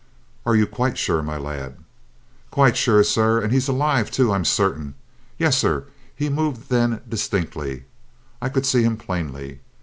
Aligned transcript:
"Are 0.47 0.55
you 0.55 0.65
quite 0.65 0.97
sure, 0.97 1.21
my 1.21 1.37
lad?" 1.37 1.77
"Quite 2.49 2.75
sure, 2.75 3.03
sir. 3.03 3.39
And 3.39 3.53
he's 3.53 3.67
alive, 3.67 4.09
too, 4.09 4.33
I'm 4.33 4.45
certain. 4.45 4.95
Yes, 5.37 5.59
sir; 5.59 5.83
he 6.15 6.27
moved 6.27 6.71
then 6.71 7.01
distinctly. 7.07 7.83
I 8.41 8.49
could 8.49 8.65
see 8.65 8.81
him 8.81 8.97
plainly. 8.97 9.59